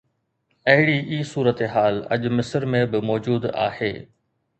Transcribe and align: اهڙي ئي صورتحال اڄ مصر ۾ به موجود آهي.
اهڙي 0.71 0.97
ئي 1.09 1.19
صورتحال 1.33 1.95
اڄ 2.13 2.21
مصر 2.37 2.61
۾ 2.73 2.81
به 2.91 2.99
موجود 3.09 3.43
آهي. 3.67 3.93